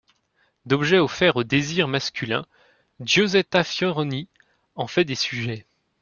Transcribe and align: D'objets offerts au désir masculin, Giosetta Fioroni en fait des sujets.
D'objets 0.65 0.97
offerts 0.97 1.35
au 1.35 1.43
désir 1.43 1.87
masculin, 1.87 2.47
Giosetta 3.01 3.63
Fioroni 3.63 4.27
en 4.73 4.87
fait 4.87 5.05
des 5.05 5.13
sujets. 5.13 5.67